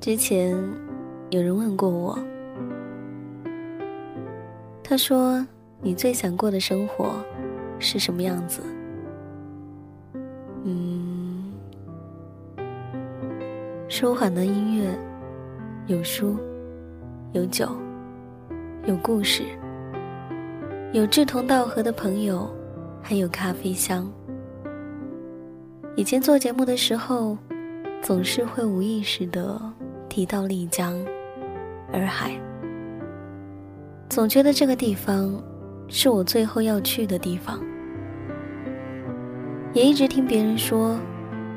[0.00, 0.56] 之前
[1.28, 2.18] 有人问过我，
[4.82, 5.46] 他说
[5.82, 7.22] ：“你最想过的生活
[7.78, 8.62] 是什么样子？”
[10.64, 11.52] 嗯，
[13.90, 14.98] 舒缓的音乐，
[15.86, 16.38] 有书，
[17.32, 17.68] 有酒，
[18.86, 19.42] 有故事，
[20.94, 22.48] 有志同道合的朋友，
[23.02, 24.10] 还有咖啡香。
[25.94, 27.36] 以前做节目的时候，
[28.00, 29.60] 总是会无意识的
[30.10, 31.00] 提到丽江、
[31.92, 32.32] 洱海，
[34.08, 35.40] 总觉得这个地方
[35.88, 37.60] 是我最后要去的地方。
[39.72, 40.98] 也一直听别人说，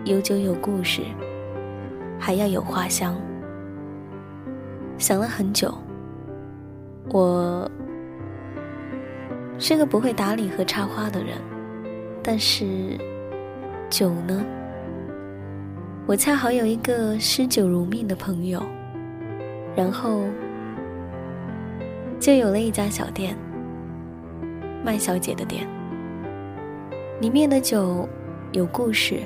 [0.05, 1.02] 有酒有故事，
[2.20, 3.20] 还要有花香。
[4.99, 5.73] 想了很久，
[7.09, 7.67] 我
[9.58, 11.38] 是个不会打理和插花的人，
[12.22, 12.97] 但是。
[13.89, 14.44] 酒呢？
[16.06, 18.62] 我恰好有一个嗜酒如命的朋友，
[19.73, 20.26] 然后
[22.20, 23.34] 就有了一家小店，
[24.84, 25.66] 麦小姐的店。
[27.22, 28.08] 里面的酒
[28.52, 29.22] 有故事，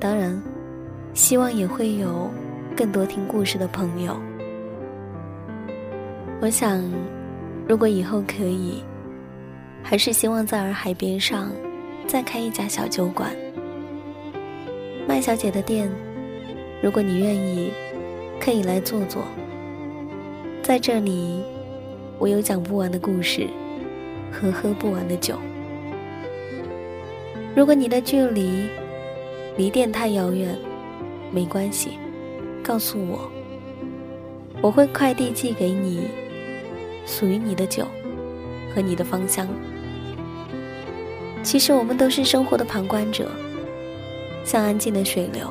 [0.00, 0.36] 当然，
[1.14, 2.28] 希望也会有
[2.76, 4.16] 更多听故事的朋友。
[6.40, 6.82] 我想，
[7.68, 8.82] 如果以后可以，
[9.80, 11.52] 还是希望在洱海边上
[12.08, 13.30] 再开一家小酒馆。
[15.06, 15.90] 麦小姐的店，
[16.82, 17.72] 如果你愿意，
[18.40, 19.22] 可以来坐坐。
[20.62, 21.42] 在这里，
[22.18, 23.46] 我有讲不完的故事
[24.30, 25.34] 和喝不完的酒。
[27.56, 28.68] 如果你的距离
[29.56, 30.56] 离店太遥远，
[31.32, 31.98] 没关系，
[32.62, 33.30] 告诉我，
[34.62, 36.04] 我会快递寄给你
[37.04, 37.84] 属于你的酒
[38.74, 39.48] 和你的芳香。
[41.42, 43.28] 其实我们都是生活的旁观者。
[44.44, 45.48] 像安静的水流，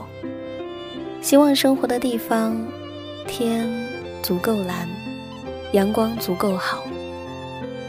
[1.22, 2.56] 希望生活的地方
[3.28, 3.70] 天
[4.22, 4.88] 足够蓝，
[5.74, 6.84] 阳光足够好，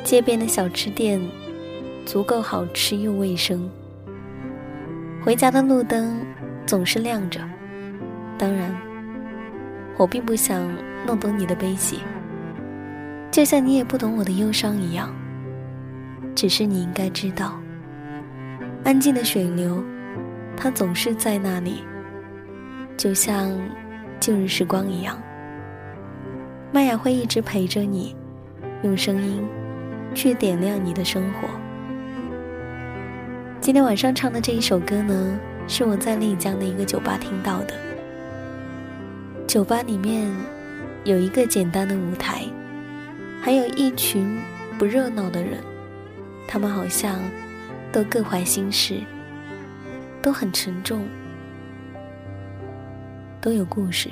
[0.05, 1.21] 街边的小吃店
[2.07, 3.69] 足够好吃又卫生，
[5.25, 6.21] 回家的路灯
[6.67, 7.41] 总是亮着。
[8.39, 8.75] 当然，
[9.97, 10.67] 我并不想
[11.07, 11.99] 弄懂你的悲喜，
[13.31, 15.15] 就像你也不懂我的忧伤一样。
[16.35, 17.61] 只是你应该知道，
[18.85, 19.83] 安静的水流。
[20.63, 21.83] 他总是在那里，
[22.95, 23.51] 就像
[24.21, 25.19] 旧日时光一样。
[26.71, 28.15] 麦雅会一直陪着你，
[28.83, 29.43] 用声音
[30.15, 31.49] 去点亮你的生活。
[33.59, 37.75] 今天晚上唱的这一首歌呢，是我在丽江的一个酒吧听到的。
[39.47, 40.31] 酒吧里面
[41.05, 42.45] 有一个简单的舞台，
[43.41, 44.39] 还有一群
[44.79, 45.59] 不热闹的人，
[46.47, 47.19] 他们好像
[47.91, 49.01] 都各怀心事。
[50.23, 51.09] 都很沉重，
[53.41, 54.11] 都有故事。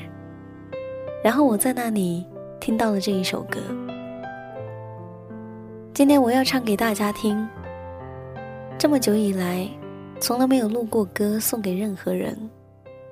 [1.23, 2.25] 然后我在那里
[2.61, 3.59] 听到了这一首歌。
[5.93, 7.47] 今天我要唱给大家听。
[8.79, 9.69] 这么久以来，
[10.21, 12.39] 从来没有录过歌送给任何人。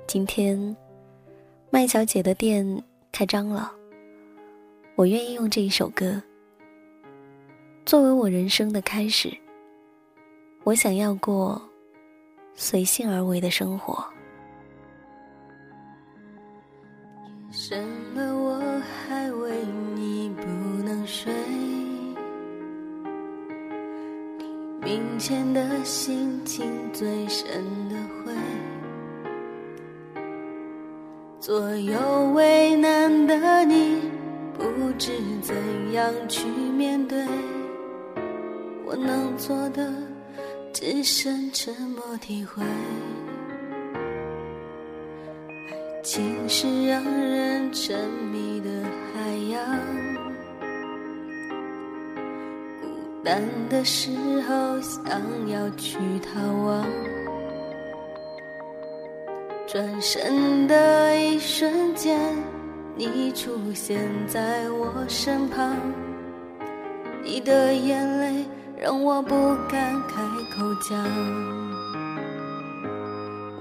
[0.07, 0.77] 今天，
[1.69, 2.65] 麦小姐的店
[3.13, 3.73] 开张了，
[4.95, 6.23] 我愿意用这一首歌
[7.85, 9.37] 作为我人生的开始。
[10.65, 11.61] 我想要过。
[12.57, 14.03] 随性而为的生活。
[17.49, 19.53] 夜深了，我还为
[19.95, 20.43] 你不
[20.83, 21.33] 能睡。
[24.81, 27.47] 黎明前的心情最深
[27.89, 28.33] 的灰，
[31.39, 31.99] 左右
[32.35, 34.01] 为难的你，
[34.55, 34.65] 不
[34.99, 35.13] 知
[35.43, 35.55] 怎
[35.93, 37.27] 样去面对。
[38.87, 39.93] 我能做的。
[40.79, 42.63] 只剩沉默体会，
[45.71, 47.99] 爱情是让人沉
[48.31, 49.79] 迷的海洋，
[52.83, 52.89] 孤
[53.25, 54.11] 单的时
[54.43, 56.87] 候想要去逃亡，
[59.67, 62.21] 转身的一瞬间，
[62.95, 63.99] 你出现
[64.29, 65.75] 在我身旁，
[67.25, 68.45] 你的眼泪。
[68.79, 70.23] 让我不敢开
[70.55, 71.03] 口讲，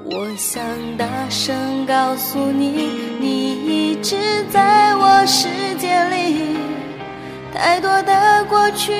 [0.03, 0.61] 我想
[0.97, 4.17] 大声告诉你，你一直
[4.51, 5.47] 在我世
[5.77, 6.57] 界里。
[7.53, 8.91] 太多的过去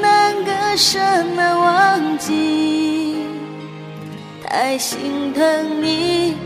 [0.00, 1.00] 难割舍
[1.34, 3.26] 难忘记，
[4.46, 6.36] 太心疼你，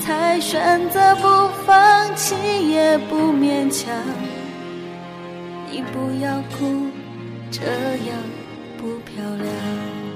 [0.00, 2.34] 才选择不放弃
[2.68, 3.94] 也不勉强。
[5.70, 6.88] 你不要哭，
[7.52, 7.62] 这
[8.08, 8.18] 样。
[8.76, 10.15] 不漂亮。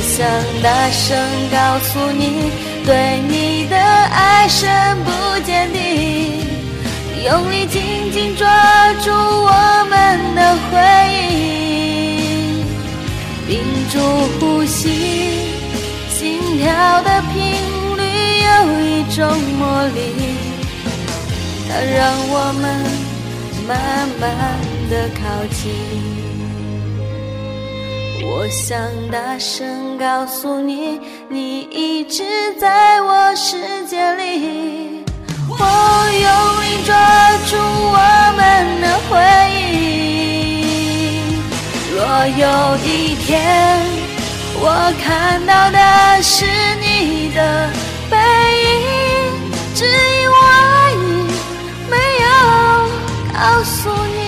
[0.00, 0.26] 我想
[0.62, 1.14] 大声
[1.50, 2.50] 告诉你，
[2.86, 5.10] 对你的爱深不
[5.44, 6.40] 见底，
[7.22, 8.48] 用力紧紧抓
[8.94, 10.80] 住我们的回
[11.20, 12.64] 忆，
[13.46, 13.60] 屏
[13.92, 14.00] 住
[14.40, 15.52] 呼吸。
[16.08, 17.36] 心跳的频
[17.98, 18.02] 率
[18.40, 19.98] 有一种魔力，
[21.68, 22.64] 它让我们
[23.68, 24.56] 慢慢
[24.88, 26.19] 的靠近。
[28.22, 28.78] 我想
[29.10, 32.22] 大声告诉你，你一直
[32.58, 35.04] 在我世界里。
[35.48, 36.30] 我用
[36.62, 36.94] 力抓
[37.46, 37.98] 住我
[38.36, 39.10] 们的回
[39.52, 39.58] 忆。
[41.94, 43.30] 若有一天。
[44.62, 44.66] 我
[45.02, 45.78] 看到的
[46.22, 46.44] 是
[46.82, 47.70] 你的
[48.10, 48.16] 背
[48.62, 48.70] 影，
[49.74, 51.00] 只因我爱你
[51.88, 51.96] 没
[52.26, 52.28] 有
[53.32, 54.19] 告诉你。